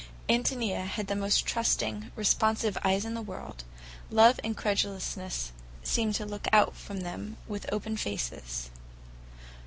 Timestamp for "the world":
3.13-3.63